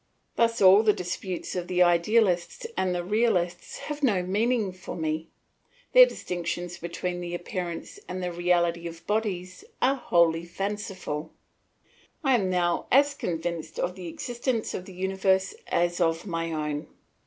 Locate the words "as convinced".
12.91-13.77